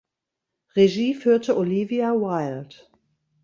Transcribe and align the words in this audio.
Regie 0.75 1.13
führte 1.13 1.55
Olivia 1.55 2.13
Wilde. 2.13 2.75